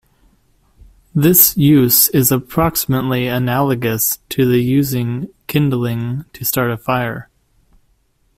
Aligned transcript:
This 1.13 1.55
use 1.55 2.09
is 2.09 2.31
approximately 2.31 3.27
analogous 3.27 4.17
to 4.29 4.49
using 4.49 5.29
kindling 5.45 6.25
to 6.33 6.43
start 6.43 6.71
a 6.71 6.77
fire. 6.79 7.29